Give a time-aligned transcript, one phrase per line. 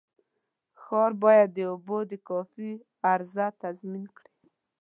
[0.81, 2.71] ښار باید د اوبو د کافي
[3.09, 4.33] عرضه تضمین کړي.